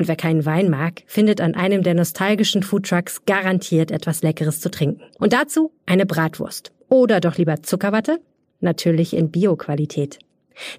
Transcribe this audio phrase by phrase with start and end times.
[0.00, 4.70] und wer keinen Wein mag, findet an einem der nostalgischen Foodtrucks garantiert etwas Leckeres zu
[4.70, 5.02] trinken.
[5.18, 6.72] Und dazu eine Bratwurst.
[6.88, 8.18] Oder doch lieber Zuckerwatte?
[8.60, 10.18] Natürlich in Bio-Qualität.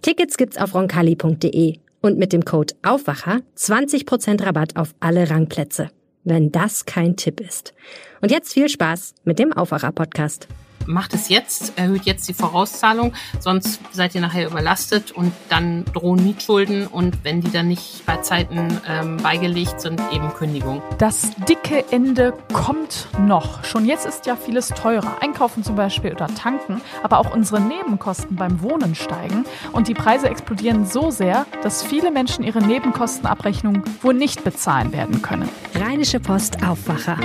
[0.02, 5.90] Tickets gibt's auf roncalli.de und mit dem Code Aufwacher 20% Rabatt auf alle Rangplätze.
[6.24, 7.74] Wenn das kein Tipp ist.
[8.22, 10.48] Und jetzt viel Spaß mit dem Aufwacher-Podcast
[10.88, 16.24] macht es jetzt, erhöht jetzt die Vorauszahlung, sonst seid ihr nachher überlastet und dann drohen
[16.24, 20.82] Mietschulden und wenn die dann nicht bei Zeiten ähm, beigelegt sind, eben Kündigung.
[20.98, 23.64] Das dicke Ende kommt noch.
[23.64, 25.18] Schon jetzt ist ja vieles teurer.
[25.22, 30.30] Einkaufen zum Beispiel oder tanken, aber auch unsere Nebenkosten beim Wohnen steigen und die Preise
[30.30, 35.50] explodieren so sehr, dass viele Menschen ihre Nebenkostenabrechnung wohl nicht bezahlen werden können.
[35.76, 37.18] Rheinische Post Aufwacher.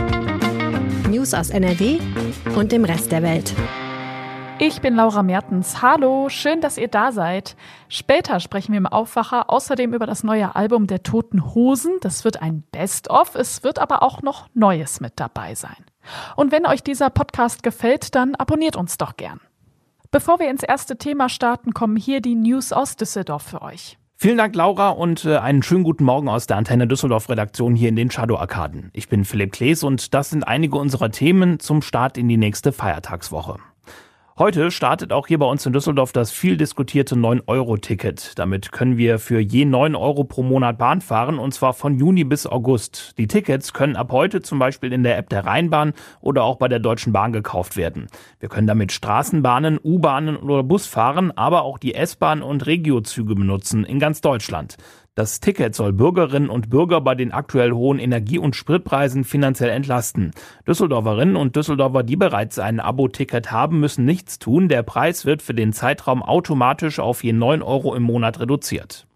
[1.09, 2.01] News aus NRW
[2.57, 3.55] und dem Rest der Welt.
[4.59, 5.81] Ich bin Laura Mertens.
[5.83, 7.57] Hallo, schön, dass ihr da seid.
[7.89, 11.93] Später sprechen wir im Aufwacher außerdem über das neue Album der Toten Hosen.
[12.01, 13.37] Das wird ein Best-of.
[13.37, 15.77] Es wird aber auch noch Neues mit dabei sein.
[16.35, 19.41] Und wenn euch dieser Podcast gefällt, dann abonniert uns doch gern.
[20.11, 23.99] Bevor wir ins erste Thema starten, kommen hier die News aus Düsseldorf für euch.
[24.19, 27.91] Vielen Dank, Laura, und äh, einen schönen guten Morgen aus der Antenne Düsseldorf Redaktion hier
[27.91, 28.89] in den Shadow Arkaden.
[28.95, 32.73] Ich bin Philipp Klees und das sind einige unserer Themen zum Start in die nächste
[32.73, 33.59] Feiertagswoche.
[34.39, 38.39] Heute startet auch hier bei uns in Düsseldorf das viel diskutierte 9-Euro-Ticket.
[38.39, 42.25] Damit können wir für je 9 Euro pro Monat Bahn fahren und zwar von Juni
[42.25, 43.15] bis August.
[43.17, 46.69] Die Tickets können ab heute zum Beispiel in der App der Rheinbahn oder auch bei
[46.69, 48.09] der Deutschen Bahn gekauft werden.
[48.39, 53.85] Wir können damit Straßenbahnen, U-Bahnen oder Bus fahren, aber auch die S-Bahn und Regiozüge benutzen
[53.85, 54.77] in ganz Deutschland.
[55.17, 60.33] Das Ticket soll Bürgerinnen und Bürger bei den aktuell hohen Energie- und Spritpreisen finanziell entlasten.
[60.69, 64.69] Düsseldorferinnen und Düsseldorfer, die bereits ein Abo-Ticket haben, müssen nichts tun.
[64.69, 69.07] Der Preis wird für den Zeitraum automatisch auf je 9 Euro im Monat reduziert.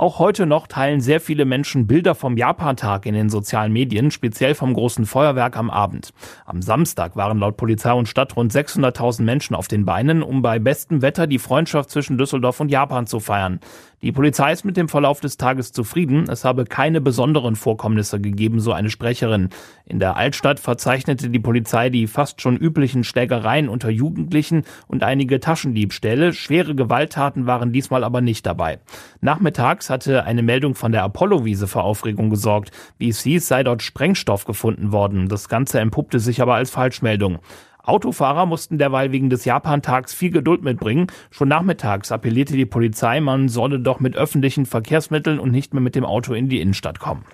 [0.00, 4.54] Auch heute noch teilen sehr viele Menschen Bilder vom Japantag in den sozialen Medien, speziell
[4.54, 6.14] vom großen Feuerwerk am Abend.
[6.46, 10.58] Am Samstag waren laut Polizei und Stadt rund 600.000 Menschen auf den Beinen, um bei
[10.58, 13.60] bestem Wetter die Freundschaft zwischen Düsseldorf und Japan zu feiern.
[14.02, 16.24] Die Polizei ist mit dem Verlauf des Tages zufrieden.
[16.30, 19.50] Es habe keine besonderen Vorkommnisse gegeben, so eine Sprecherin.
[19.84, 25.38] In der Altstadt verzeichnete die Polizei die fast schon üblichen Schlägereien unter Jugendlichen und einige
[25.38, 26.32] Taschendiebstähle.
[26.32, 28.78] Schwere Gewalttaten waren diesmal aber nicht dabei.
[29.20, 32.70] Nachmittags hatte eine Meldung von der Apollo-Wiese für Aufregung gesorgt.
[32.96, 35.28] Wie es hieß, sei dort Sprengstoff gefunden worden.
[35.28, 37.40] Das Ganze empuppte sich aber als Falschmeldung.
[37.82, 41.06] Autofahrer mussten derweil wegen des Japantags viel Geduld mitbringen.
[41.30, 45.94] Schon nachmittags appellierte die Polizei, man solle doch mit öffentlichen Verkehrsmitteln und nicht mehr mit
[45.94, 47.24] dem Auto in die Innenstadt kommen.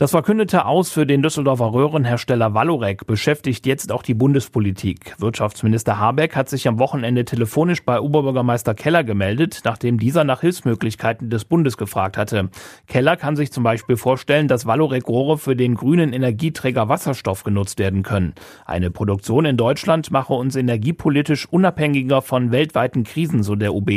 [0.00, 5.14] Das verkündete Aus für den Düsseldorfer Röhrenhersteller Valorec beschäftigt jetzt auch die Bundespolitik.
[5.18, 11.28] Wirtschaftsminister Habeck hat sich am Wochenende telefonisch bei Oberbürgermeister Keller gemeldet, nachdem dieser nach Hilfsmöglichkeiten
[11.28, 12.48] des Bundes gefragt hatte.
[12.86, 18.02] Keller kann sich zum Beispiel vorstellen, dass Valorec-Rohre für den grünen Energieträger Wasserstoff genutzt werden
[18.02, 18.32] können.
[18.64, 23.90] Eine Produktion in Deutschland mache uns energiepolitisch unabhängiger von weltweiten Krisen, so der UB.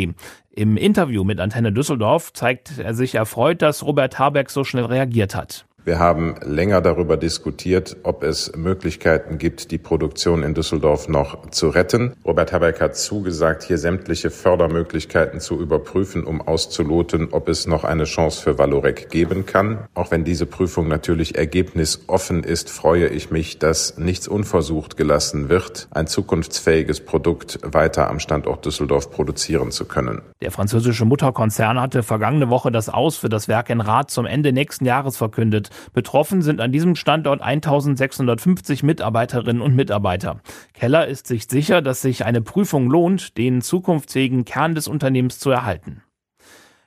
[0.51, 5.33] Im Interview mit Antenne Düsseldorf zeigt er sich erfreut, dass Robert Habeck so schnell reagiert
[5.33, 5.65] hat.
[5.85, 11.67] Wir haben länger darüber diskutiert, ob es Möglichkeiten gibt, die Produktion in Düsseldorf noch zu
[11.67, 12.13] retten.
[12.23, 18.05] Robert Habeck hat zugesagt, hier sämtliche Fördermöglichkeiten zu überprüfen, um auszuloten, ob es noch eine
[18.05, 19.79] Chance für Valorec geben kann.
[19.93, 25.89] Auch wenn diese Prüfung natürlich ergebnisoffen ist, freue ich mich, dass nichts unversucht gelassen wird,
[25.91, 30.21] ein zukunftsfähiges Produkt weiter am Standort Düsseldorf produzieren zu können.
[30.41, 34.53] Der französische Mutterkonzern hatte vergangene Woche das Aus für das Werk in Rath zum Ende
[34.53, 35.71] nächsten Jahres verkündet.
[35.93, 40.41] Betroffen sind an diesem Standort 1650 Mitarbeiterinnen und Mitarbeiter.
[40.73, 45.49] Keller ist sich sicher, dass sich eine Prüfung lohnt, den zukunftsfähigen Kern des Unternehmens zu
[45.49, 46.03] erhalten.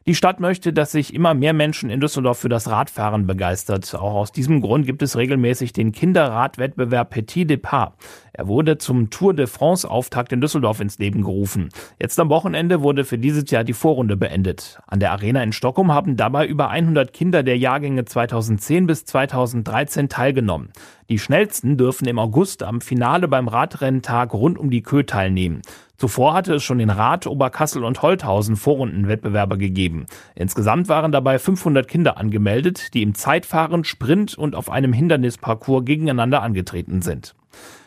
[0.08, 3.93] Die Stadt möchte, dass sich immer mehr Menschen in Düsseldorf für das Radfahren begeistert.
[3.96, 7.94] Auch aus diesem Grund gibt es regelmäßig den Kinderradwettbewerb Petit Depart.
[8.38, 11.70] Er wurde zum Tour de France Auftakt in Düsseldorf ins Leben gerufen.
[11.98, 14.78] Jetzt am Wochenende wurde für dieses Jahr die Vorrunde beendet.
[14.86, 20.10] An der Arena in Stockholm haben dabei über 100 Kinder der Jahrgänge 2010 bis 2013
[20.10, 20.68] teilgenommen.
[21.08, 25.62] Die schnellsten dürfen im August am Finale beim Radrenntag rund um die Kö teilnehmen.
[25.96, 30.04] Zuvor hatte es schon in Rath, Oberkassel und Holthausen Vorrundenwettbewerbe gegeben.
[30.34, 36.42] Insgesamt waren dabei 500 Kinder angemeldet, die im Zeitfahren, Sprint und auf einem Hindernisparcours gegeneinander
[36.42, 37.34] angetreten sind.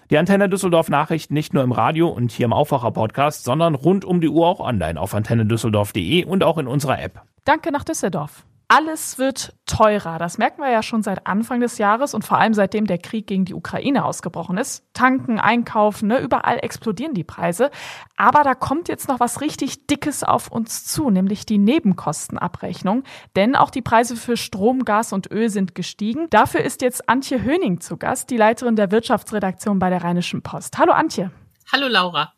[0.10, 4.06] Die Antenne Düsseldorf Nachrichten nicht nur im Radio und hier im Aufwacher Podcast, sondern rund
[4.06, 7.22] um die Uhr auch online auf antennedüsseldorf.de und auch in unserer App.
[7.46, 8.44] Danke nach Düsseldorf.
[8.72, 10.20] Alles wird teurer.
[10.20, 13.26] Das merken wir ja schon seit Anfang des Jahres und vor allem seitdem der Krieg
[13.26, 14.86] gegen die Ukraine ausgebrochen ist.
[14.94, 17.72] Tanken, einkaufen, ne, überall explodieren die Preise.
[18.16, 23.06] Aber da kommt jetzt noch was richtig Dickes auf uns zu, nämlich die Nebenkostenabrechnung.
[23.36, 26.28] Denn auch die Preise für Strom, Gas und Öl sind gestiegen.
[26.30, 30.78] Dafür ist jetzt Antje Höning zu Gast, die Leiterin der Wirtschaftsredaktion bei der Rheinischen Post.
[30.78, 31.32] Hallo Antje.
[31.72, 32.34] Hallo Laura.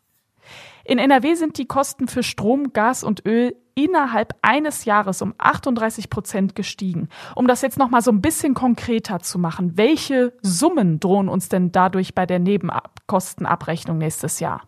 [0.84, 6.10] In NRW sind die Kosten für Strom, Gas und Öl innerhalb eines Jahres um 38
[6.10, 7.08] Prozent gestiegen.
[7.34, 11.48] Um das jetzt noch mal so ein bisschen konkreter zu machen, welche Summen drohen uns
[11.48, 14.62] denn dadurch bei der Nebenkostenabrechnung nächstes Jahr?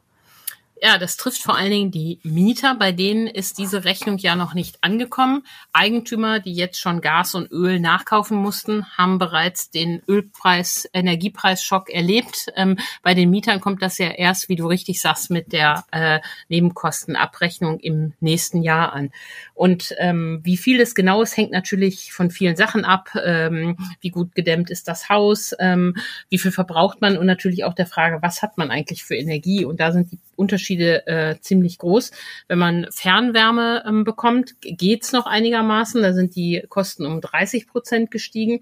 [0.87, 4.53] Ja, das trifft vor allen Dingen die Mieter, bei denen ist diese Rechnung ja noch
[4.53, 5.47] nicht angekommen.
[5.73, 12.53] Eigentümer, die jetzt schon Gas und Öl nachkaufen mussten, haben bereits den Ölpreis, Energiepreisschock erlebt.
[12.55, 16.21] Ähm, bei den Mietern kommt das ja erst, wie du richtig sagst, mit der äh,
[16.51, 19.11] Nebenkostenabrechnung im nächsten Jahr an.
[19.55, 23.09] Und ähm, wie viel es genau ist, hängt natürlich von vielen Sachen ab.
[23.25, 25.55] Ähm, wie gut gedämmt ist das Haus?
[25.61, 25.97] Ähm,
[26.29, 27.17] wie viel verbraucht man?
[27.17, 29.65] Und natürlich auch der Frage, was hat man eigentlich für Energie?
[29.65, 32.11] Und da sind die Unterschiede äh, ziemlich groß.
[32.49, 36.03] Wenn man Fernwärme ähm, bekommt, geht's noch einigermaßen.
[36.03, 38.61] Da sind die Kosten um 30 Prozent gestiegen.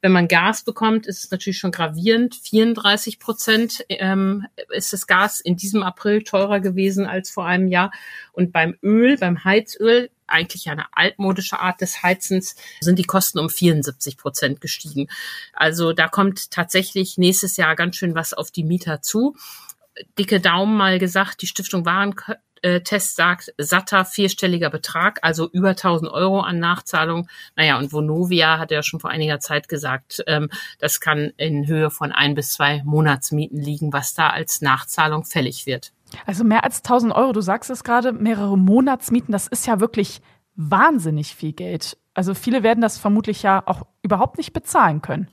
[0.00, 2.34] Wenn man Gas bekommt, ist es natürlich schon gravierend.
[2.34, 7.92] 34 Prozent ähm, ist das Gas in diesem April teurer gewesen als vor einem Jahr.
[8.32, 13.50] Und beim Öl, beim Heizöl, eigentlich eine altmodische Art des Heizens, sind die Kosten um
[13.50, 15.08] 74 Prozent gestiegen.
[15.52, 19.36] Also da kommt tatsächlich nächstes Jahr ganz schön was auf die Mieter zu
[20.18, 26.40] dicke Daumen mal gesagt, die Stiftung Warentest sagt satter vierstelliger Betrag, also über 1000 Euro
[26.40, 27.28] an Nachzahlung.
[27.56, 30.48] Naja, und Vonovia hat ja schon vor einiger Zeit gesagt, ähm,
[30.78, 35.66] das kann in Höhe von ein bis zwei Monatsmieten liegen, was da als Nachzahlung fällig
[35.66, 35.92] wird.
[36.26, 40.20] Also mehr als 1000 Euro, du sagst es gerade, mehrere Monatsmieten, das ist ja wirklich
[40.54, 41.96] wahnsinnig viel Geld.
[42.14, 45.28] Also viele werden das vermutlich ja auch überhaupt nicht bezahlen können.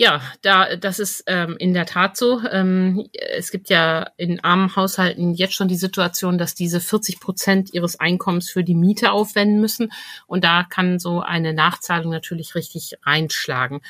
[0.00, 2.40] Ja, da das ist ähm, in der Tat so.
[2.52, 7.74] Ähm, es gibt ja in armen Haushalten jetzt schon die Situation, dass diese 40 Prozent
[7.74, 9.90] ihres Einkommens für die Miete aufwenden müssen.
[10.28, 13.80] Und da kann so eine Nachzahlung natürlich richtig reinschlagen.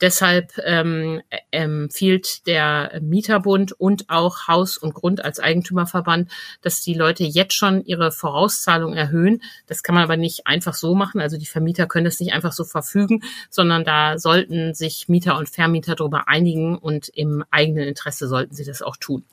[0.00, 1.20] Deshalb ähm,
[1.50, 6.30] empfiehlt der Mieterbund und auch Haus und Grund als Eigentümerverband,
[6.62, 9.42] dass die Leute jetzt schon ihre Vorauszahlung erhöhen.
[9.66, 11.20] Das kann man aber nicht einfach so machen.
[11.20, 13.20] Also die Vermieter können das nicht einfach so verfügen,
[13.50, 18.64] sondern da sollten sich Mieter und Vermieter darüber einigen und im eigenen Interesse sollten sie
[18.64, 19.24] das auch tun.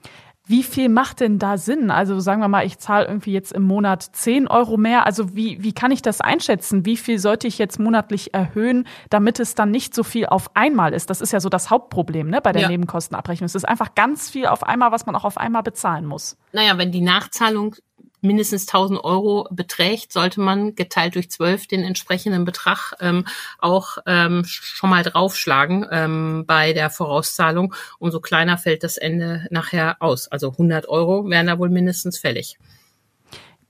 [0.48, 1.90] Wie viel macht denn da Sinn?
[1.90, 5.06] Also sagen wir mal, ich zahle irgendwie jetzt im Monat 10 Euro mehr.
[5.06, 6.86] Also wie, wie kann ich das einschätzen?
[6.86, 10.94] Wie viel sollte ich jetzt monatlich erhöhen, damit es dann nicht so viel auf einmal
[10.94, 11.10] ist?
[11.10, 12.68] Das ist ja so das Hauptproblem ne, bei der ja.
[12.68, 13.46] Nebenkostenabrechnung.
[13.46, 16.38] Es ist einfach ganz viel auf einmal, was man auch auf einmal bezahlen muss.
[16.52, 17.76] Naja, wenn die Nachzahlung
[18.22, 23.26] mindestens 1000 Euro beträgt, sollte man geteilt durch zwölf den entsprechenden Betrag ähm,
[23.60, 27.74] auch ähm, schon mal draufschlagen ähm, bei der Vorauszahlung.
[28.00, 30.28] Umso kleiner fällt das Ende nachher aus.
[30.28, 32.58] Also 100 Euro wären da wohl mindestens fällig.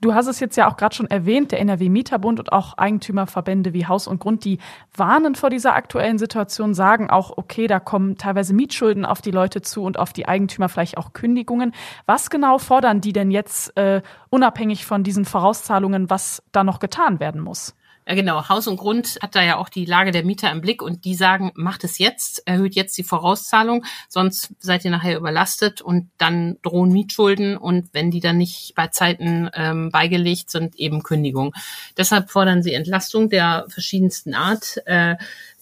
[0.06, 3.74] Du hast es jetzt ja auch gerade schon erwähnt, der NRW Mieterbund und auch Eigentümerverbände
[3.74, 4.60] wie Haus und Grund, die
[4.96, 9.64] warnen vor dieser aktuellen Situation, sagen auch, okay, da kommen teilweise Mietschulden auf die Leute
[9.64, 11.72] zu und auf die Eigentümer vielleicht auch Kündigungen.
[12.06, 17.20] Was genau fordern die denn jetzt äh, unabhängig von diesen Vorauszahlungen, was da noch getan
[17.20, 17.74] werden muss?
[18.08, 18.50] Ja, genau.
[18.50, 21.16] Haus und Grund hat da ja auch die Lage der Mieter im Blick und die
[21.16, 26.58] sagen, macht es jetzt, erhöht jetzt die Vorauszahlung, sonst seid ihr nachher überlastet und dann
[26.62, 31.54] drohen Mietschulden und wenn die dann nicht bei Zeiten ähm, beigelegt sind, eben Kündigung.
[31.98, 34.78] Deshalb fordern sie Entlastung der verschiedensten Art.
[34.86, 35.16] Äh,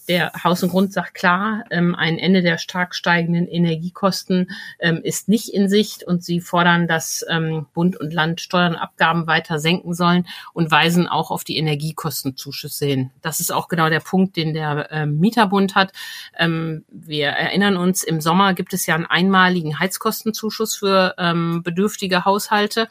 [0.08, 5.28] der Haus und Grund sagt klar, ähm, ein Ende der stark steigenden Energiekosten ähm, ist
[5.28, 9.58] nicht in Sicht und sie fordern, dass ähm, Bund und Land Steuern und Abgaben weiter
[9.58, 13.10] senken sollen und weisen auch auf die Energiekostenzuschüsse hin.
[13.22, 15.92] Das ist auch genau der Punkt, den der ähm, Mieterbund hat.
[16.38, 22.24] Ähm, wir erinnern uns, im Sommer gibt es ja einen einmaligen Heizkostenzuschuss für ähm, bedürftige
[22.24, 22.88] Haushalte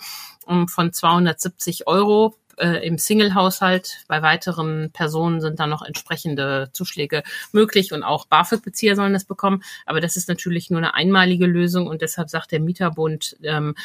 [0.67, 4.03] von 270 Euro äh, im Single-Haushalt.
[4.07, 9.63] Bei weiteren Personen sind dann noch entsprechende Zuschläge möglich und auch BAföG-Bezieher sollen das bekommen.
[9.85, 13.75] Aber das ist natürlich nur eine einmalige Lösung und deshalb sagt der Mieterbund, ähm,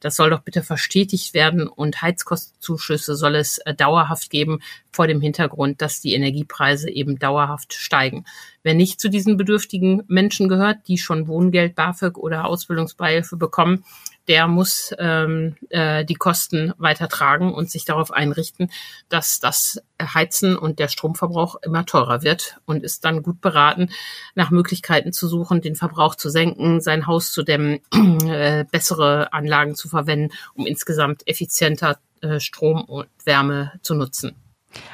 [0.00, 5.20] das soll doch bitte verstetigt werden und Heizkostenzuschüsse soll es äh, dauerhaft geben vor dem
[5.20, 8.24] Hintergrund, dass die Energiepreise eben dauerhaft steigen.
[8.62, 13.84] Wer nicht zu diesen bedürftigen Menschen gehört, die schon Wohngeld, BAföG oder Ausbildungsbeihilfe bekommen,
[14.28, 18.70] der muss ähm, äh, die Kosten weitertragen und sich darauf einrichten,
[19.08, 23.90] dass das Heizen und der Stromverbrauch immer teurer wird und ist dann gut beraten,
[24.34, 27.80] nach Möglichkeiten zu suchen, den Verbrauch zu senken, sein Haus zu dämmen,
[28.26, 34.36] äh, bessere Anlagen zu verwenden, um insgesamt effizienter äh, Strom und Wärme zu nutzen.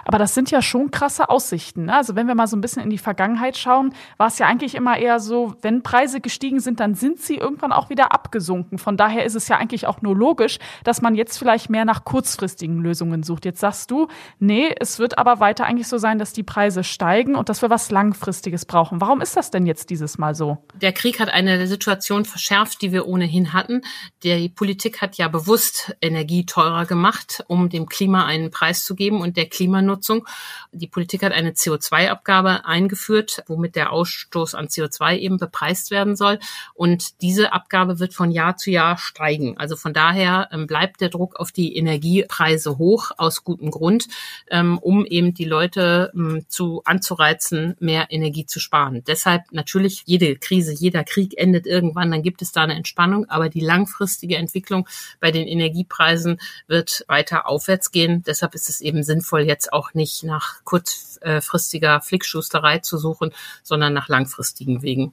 [0.04, 1.86] Aber das sind ja schon krasse Aussichten.
[1.86, 1.94] Ne?
[1.94, 4.74] Also wenn wir mal so ein bisschen in die Vergangenheit schauen, war es ja eigentlich
[4.74, 8.78] immer eher so, wenn Preise gestiegen sind, dann sind sie irgendwann auch wieder abgesunken.
[8.78, 12.04] Von daher ist es ja eigentlich auch nur logisch, dass man jetzt vielleicht mehr nach
[12.04, 13.44] kurzfristigen Lösungen sucht.
[13.44, 14.08] Jetzt sagst du,
[14.38, 17.70] nee, es wird aber weiter eigentlich so sein, dass die Preise steigen und dass wir
[17.70, 19.00] was Langfristiges brauchen.
[19.00, 20.58] Warum ist das denn jetzt dieses Mal so?
[20.80, 23.82] Der Krieg hat eine Situation verschärft, die wir ohnehin hatten.
[24.22, 29.20] Die Politik hat ja bewusst Energie teurer gemacht, um dem Klima einen Preis zu geben
[29.20, 30.26] und der Klima Klimanutzung.
[30.72, 36.38] Die Politik hat eine CO2-Abgabe eingeführt, womit der Ausstoß an CO2 eben bepreist werden soll.
[36.74, 39.56] Und diese Abgabe wird von Jahr zu Jahr steigen.
[39.58, 44.08] Also von daher ähm, bleibt der Druck auf die Energiepreise hoch, aus gutem Grund,
[44.50, 49.04] ähm, um eben die Leute ähm, zu anzureizen, mehr Energie zu sparen.
[49.06, 53.48] Deshalb natürlich jede Krise, jeder Krieg endet irgendwann, dann gibt es da eine Entspannung, aber
[53.48, 54.88] die langfristige Entwicklung
[55.20, 58.22] bei den Energiepreisen wird weiter aufwärts gehen.
[58.26, 63.92] Deshalb ist es eben sinnvoll, jetzt jetzt auch nicht nach kurzfristiger Flickschusterei zu suchen, sondern
[63.92, 65.12] nach langfristigen Wegen.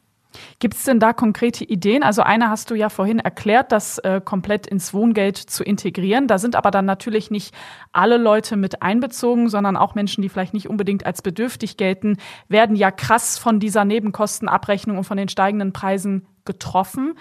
[0.59, 2.03] Gibt es denn da konkrete Ideen?
[2.03, 6.27] Also eine hast du ja vorhin erklärt, das äh, komplett ins Wohngeld zu integrieren.
[6.27, 7.55] Da sind aber dann natürlich nicht
[7.91, 12.17] alle Leute mit einbezogen, sondern auch Menschen, die vielleicht nicht unbedingt als bedürftig gelten,
[12.49, 17.15] werden ja krass von dieser Nebenkostenabrechnung und von den steigenden Preisen getroffen.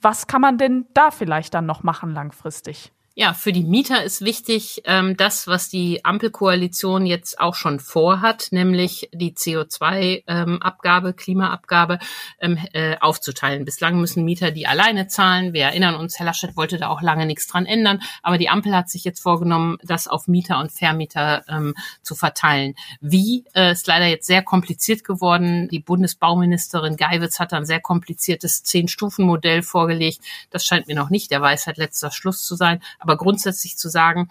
[0.00, 2.92] Was kann man denn da vielleicht dann noch machen langfristig?
[3.20, 8.46] Ja, für die Mieter ist wichtig, ähm, das, was die Ampelkoalition jetzt auch schon vorhat,
[8.52, 11.98] nämlich die CO2-Abgabe, ähm, Klimaabgabe
[12.40, 13.64] ähm, äh, aufzuteilen.
[13.64, 15.52] Bislang müssen Mieter die alleine zahlen.
[15.52, 18.72] Wir erinnern uns, Herr Laschet wollte da auch lange nichts dran ändern, aber die Ampel
[18.72, 22.76] hat sich jetzt vorgenommen, das auf Mieter und Vermieter ähm, zu verteilen.
[23.00, 25.66] Wie äh, ist leider jetzt sehr kompliziert geworden.
[25.70, 30.20] Die Bundesbauministerin Geiwitz hat ein sehr kompliziertes Zehn-Stufen-Modell vorgelegt.
[30.50, 32.80] Das scheint mir noch nicht der Weisheit letzter Schluss zu sein.
[33.16, 34.28] Grundsätzlich zu sagen,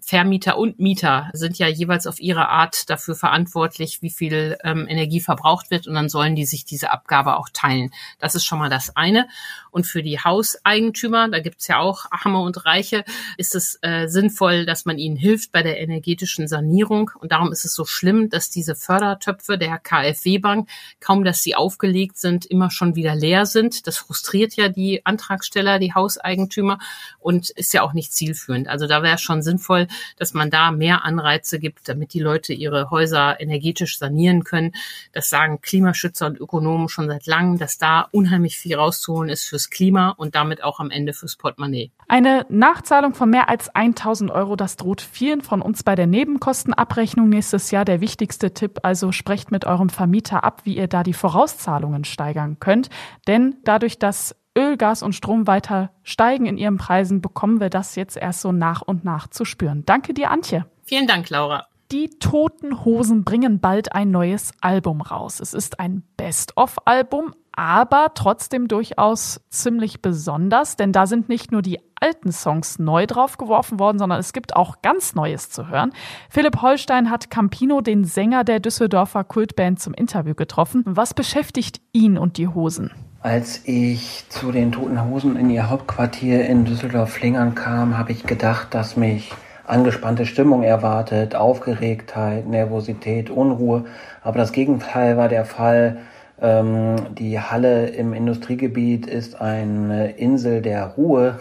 [0.00, 5.20] Vermieter und Mieter sind ja jeweils auf ihre Art dafür verantwortlich, wie viel ähm, Energie
[5.20, 7.90] verbraucht wird und dann sollen die sich diese Abgabe auch teilen.
[8.18, 9.28] Das ist schon mal das eine.
[9.70, 13.04] Und für die Hauseigentümer, da gibt's ja auch Hammer und Reiche,
[13.36, 17.10] ist es äh, sinnvoll, dass man ihnen hilft bei der energetischen Sanierung.
[17.20, 22.18] Und darum ist es so schlimm, dass diese Fördertöpfe der KfW-Bank, kaum dass sie aufgelegt
[22.18, 23.86] sind, immer schon wieder leer sind.
[23.86, 26.78] Das frustriert ja die Antragsteller, die Hauseigentümer
[27.18, 28.68] und ist ja auch nicht zielführend.
[28.68, 32.52] Also da wäre es schon sinnvoll, dass man da mehr Anreize gibt, damit die Leute
[32.52, 34.72] ihre Häuser energetisch sanieren können.
[35.12, 39.70] Das sagen Klimaschützer und Ökonomen schon seit langem, dass da unheimlich viel rauszuholen ist fürs
[39.70, 41.90] Klima und damit auch am Ende fürs Portemonnaie.
[42.08, 47.28] Eine Nachzahlung von mehr als 1000 Euro, das droht vielen von uns bei der Nebenkostenabrechnung
[47.28, 47.84] nächstes Jahr.
[47.84, 52.58] Der wichtigste Tipp also sprecht mit eurem Vermieter ab, wie ihr da die Vorauszahlungen steigern
[52.58, 52.90] könnt.
[53.26, 57.94] Denn dadurch, dass Öl, Gas und Strom weiter steigen in ihren Preisen, bekommen wir das
[57.94, 59.84] jetzt erst so nach und nach zu spüren.
[59.86, 60.66] Danke dir, Antje.
[60.82, 61.66] Vielen Dank, Laura.
[61.92, 65.40] Die Toten Hosen bringen bald ein neues Album raus.
[65.40, 71.80] Es ist ein Best-of-Album, aber trotzdem durchaus ziemlich besonders, denn da sind nicht nur die
[72.00, 75.92] alten Songs neu draufgeworfen worden, sondern es gibt auch ganz Neues zu hören.
[76.28, 80.84] Philipp Holstein hat Campino, den Sänger der Düsseldorfer Kultband, zum Interview getroffen.
[80.86, 82.92] Was beschäftigt ihn und die Hosen?
[83.22, 88.68] Als ich zu den Toten Hosen in ihr Hauptquartier in Düsseldorf-Flingern kam, habe ich gedacht,
[88.72, 89.30] dass mich
[89.66, 93.84] angespannte Stimmung erwartet, Aufgeregtheit, Nervosität, Unruhe.
[94.22, 95.98] Aber das Gegenteil war der Fall.
[96.40, 101.40] Ähm, die Halle im Industriegebiet ist eine Insel der Ruhe.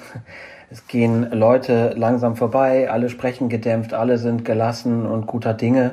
[0.69, 5.91] Es gehen Leute langsam vorbei, alle sprechen gedämpft, alle sind gelassen und guter Dinge.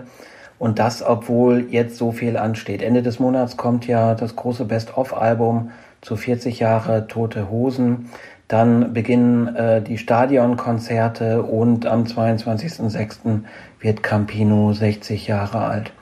[0.59, 2.83] Und das, obwohl jetzt so viel ansteht.
[2.83, 5.71] Ende des Monats kommt ja das große Best-of-Album
[6.01, 8.11] zu 40 Jahre Tote Hosen.
[8.49, 13.41] Dann beginnen äh, die Stadionkonzerte und am 22.06.
[13.81, 15.93] wird Campino 60 Jahre alt.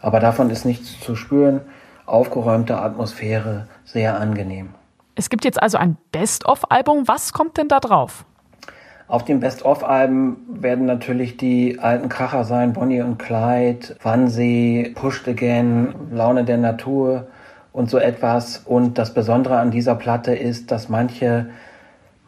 [0.00, 1.60] Aber davon ist nichts zu spüren.
[2.06, 4.70] Aufgeräumte Atmosphäre, sehr angenehm.
[5.16, 7.08] Es gibt jetzt also ein Best-of-Album.
[7.08, 8.24] Was kommt denn da drauf?
[9.08, 15.94] Auf den Best-of-Alben werden natürlich die alten Kracher sein, Bonnie und Clyde, Wannsee, Pushed Again,
[16.12, 17.28] Laune der Natur
[17.72, 18.58] und so etwas.
[18.66, 21.46] Und das Besondere an dieser Platte ist, dass manche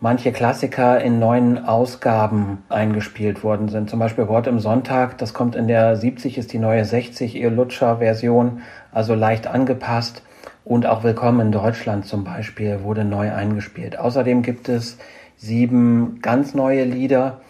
[0.02, 3.90] manche Klassiker in neuen Ausgaben eingespielt worden sind.
[3.90, 7.50] Zum Beispiel Wort im Sonntag, das kommt in der 70, ist die neue 60 ihr
[7.50, 10.22] Lutscher-Version, also leicht angepasst.
[10.64, 13.99] Und auch Willkommen in Deutschland zum Beispiel wurde neu eingespielt.
[13.99, 14.96] Außerdem gibt es
[15.40, 17.40] sieben ganz neue Lieder,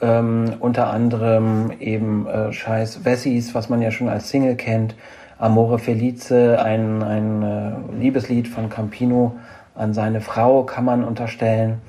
[0.00, 4.96] ähm, unter anderem eben äh, Scheiß Wessis, was man ja schon als Single kennt,
[5.38, 9.36] Amore Felice, ein, ein äh, Liebeslied von Campino
[9.74, 11.82] an seine Frau kann man unterstellen,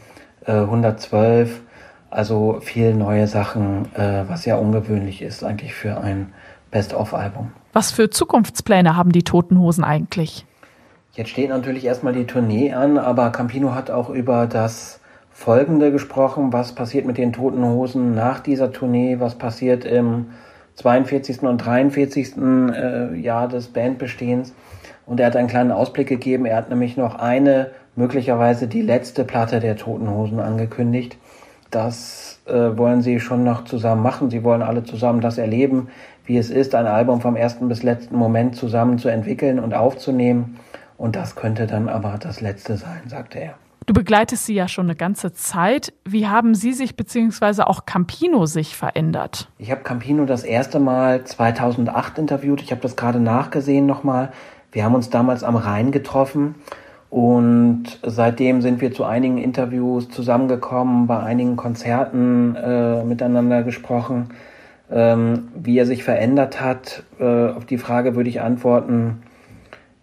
[0.45, 1.61] äh, 112,
[2.09, 6.33] also viel neue Sachen, äh, was ja ungewöhnlich ist eigentlich für ein
[6.71, 7.51] Best-of-Album.
[7.71, 10.45] Was für Zukunftspläne haben die Toten Hosen eigentlich?
[11.13, 14.99] Jetzt steht natürlich erstmal die Tournee an, aber Campino hat auch über das
[15.37, 16.53] Folgende gesprochen.
[16.53, 19.17] Was passiert mit den Toten Hosen nach dieser Tournee?
[19.19, 20.27] Was passiert im
[20.75, 21.43] 42.
[21.43, 22.37] und 43.
[22.37, 24.53] Äh, Jahr des Bandbestehens?
[25.05, 26.45] Und er hat einen kleinen Ausblick gegeben.
[26.45, 31.17] Er hat nämlich noch eine, möglicherweise die letzte Platte der Toten Hosen angekündigt.
[31.69, 34.29] Das äh, wollen sie schon noch zusammen machen.
[34.31, 35.89] Sie wollen alle zusammen das erleben,
[36.23, 40.57] wie es ist, ein Album vom ersten bis letzten Moment zusammen zu entwickeln und aufzunehmen.
[40.97, 43.64] Und das könnte dann aber das letzte sein, sagte er.
[43.85, 45.93] Du begleitest sie ja schon eine ganze Zeit.
[46.05, 49.47] Wie haben Sie sich beziehungsweise auch Campino sich verändert?
[49.59, 52.63] Ich habe Campino das erste Mal 2008 interviewt.
[52.63, 54.31] Ich habe das gerade nachgesehen nochmal.
[54.71, 56.55] Wir haben uns damals am Rhein getroffen
[57.11, 64.29] und seitdem sind wir zu einigen Interviews zusammengekommen, bei einigen Konzerten äh, miteinander gesprochen.
[64.91, 69.23] Ähm, wie er sich verändert hat, äh, auf die Frage würde ich antworten,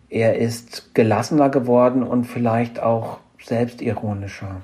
[0.08, 4.62] er ist gelassener geworden und vielleicht auch selbstironischer.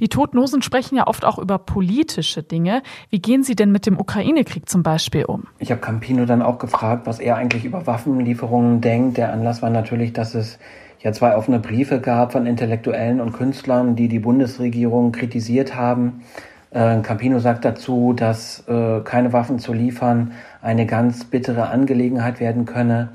[0.00, 2.82] Die Toten sprechen ja oft auch über politische Dinge.
[3.10, 5.44] Wie gehen Sie denn mit dem Ukraine-Krieg zum Beispiel um?
[5.60, 9.16] Ich habe Campino dann auch gefragt, was er eigentlich über Waffenlieferungen denkt.
[9.16, 10.58] Der Anlass war natürlich, dass es
[11.00, 16.24] ja zwei offene Briefe gab von Intellektuellen und Künstlern, die die Bundesregierung kritisiert haben.
[16.70, 22.64] Äh, Campino sagt dazu, dass äh, keine Waffen zu liefern eine ganz bittere Angelegenheit werden
[22.64, 23.10] könne.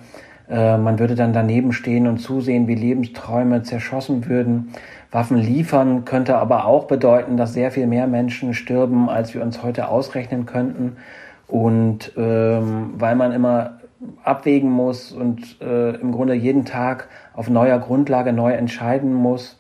[0.49, 4.73] Äh, man würde dann daneben stehen und zusehen, wie Lebensträume zerschossen würden.
[5.11, 9.63] Waffen liefern könnte aber auch bedeuten, dass sehr viel mehr Menschen stirben, als wir uns
[9.63, 10.97] heute ausrechnen könnten.
[11.47, 13.79] Und ähm, weil man immer
[14.23, 19.57] abwägen muss und äh, im Grunde jeden Tag auf neuer Grundlage neu entscheiden muss,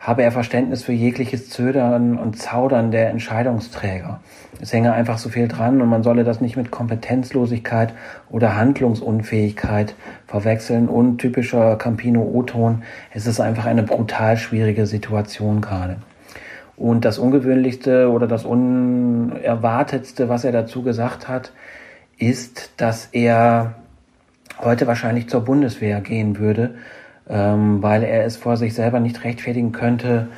[0.00, 4.20] habe er Verständnis für jegliches Zödern und Zaudern der Entscheidungsträger.
[4.60, 7.92] Es hänge einfach so viel dran und man solle das nicht mit Kompetenzlosigkeit
[8.30, 9.94] oder Handlungsunfähigkeit
[10.26, 10.88] verwechseln.
[10.88, 15.96] Und typischer Campino-O-Ton, es ist einfach eine brutal schwierige Situation gerade.
[16.76, 21.52] Und das Ungewöhnlichste oder das Unerwartetste, was er dazu gesagt hat,
[22.18, 23.74] ist, dass er
[24.60, 26.76] heute wahrscheinlich zur Bundeswehr gehen würde,
[27.28, 30.28] ähm, weil er es vor sich selber nicht rechtfertigen könnte,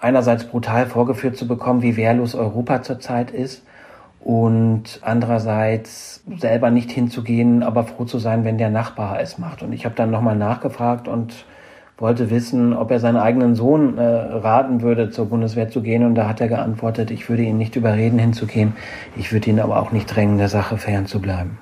[0.00, 3.62] einerseits brutal vorgeführt zu bekommen, wie wehrlos Europa zurzeit ist
[4.20, 9.62] und andererseits selber nicht hinzugehen, aber froh zu sein, wenn der Nachbar es macht.
[9.62, 11.44] Und ich habe dann nochmal nachgefragt und
[11.98, 16.04] wollte wissen, ob er seinen eigenen Sohn äh, raten würde, zur Bundeswehr zu gehen.
[16.04, 18.74] Und da hat er geantwortet, ich würde ihn nicht überreden, hinzugehen.
[19.16, 21.58] Ich würde ihn aber auch nicht drängen, der Sache fernzubleiben.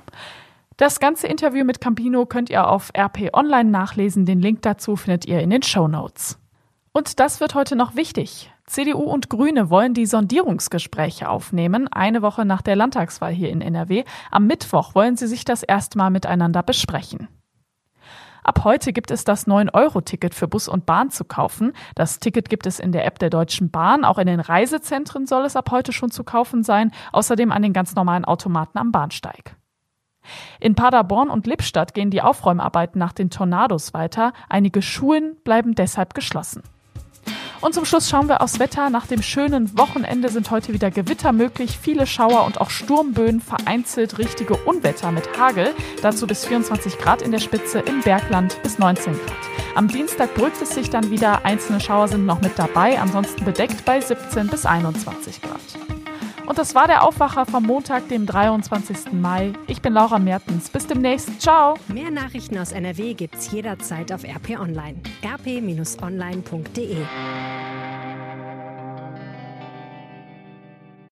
[0.82, 4.26] Das ganze Interview mit Campino könnt ihr auf RP Online nachlesen.
[4.26, 6.40] Den Link dazu findet ihr in den Show Notes.
[6.90, 8.50] Und das wird heute noch wichtig.
[8.66, 14.02] CDU und Grüne wollen die Sondierungsgespräche aufnehmen, eine Woche nach der Landtagswahl hier in NRW.
[14.32, 17.28] Am Mittwoch wollen sie sich das erstmal miteinander besprechen.
[18.42, 21.74] Ab heute gibt es das 9-Euro-Ticket für Bus und Bahn zu kaufen.
[21.94, 24.04] Das Ticket gibt es in der App der Deutschen Bahn.
[24.04, 26.90] Auch in den Reisezentren soll es ab heute schon zu kaufen sein.
[27.12, 29.54] Außerdem an den ganz normalen Automaten am Bahnsteig.
[30.60, 34.32] In Paderborn und Lippstadt gehen die Aufräumarbeiten nach den Tornados weiter.
[34.48, 36.62] Einige Schulen bleiben deshalb geschlossen.
[37.62, 38.90] Und zum Schluss schauen wir aufs Wetter.
[38.90, 44.18] Nach dem schönen Wochenende sind heute wieder Gewitter möglich, viele Schauer und auch Sturmböen, vereinzelt
[44.18, 45.72] richtige Unwetter mit Hagel.
[46.02, 49.76] Dazu bis 24 Grad in der Spitze, im Bergland bis 19 Grad.
[49.76, 53.84] Am Dienstag beruhigt es sich dann wieder, einzelne Schauer sind noch mit dabei, ansonsten bedeckt
[53.84, 56.01] bei 17 bis 21 Grad.
[56.46, 59.12] Und das war der Aufwacher vom Montag, dem 23.
[59.12, 59.52] Mai.
[59.68, 60.68] Ich bin Laura Mertens.
[60.70, 61.40] Bis demnächst.
[61.40, 61.74] Ciao.
[61.88, 64.96] Mehr Nachrichten aus NRW gibt's jederzeit auf RP Online.
[65.24, 66.96] rp-online.de